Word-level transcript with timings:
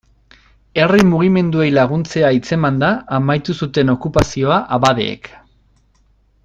Herri 0.83 1.03
mugimenduei 1.09 1.67
laguntzea 1.75 2.31
hitzemanda 2.37 2.91
amaitu 3.21 3.57
zuten 3.65 3.95
okupazioa 3.97 4.59
abadeek. 4.79 5.35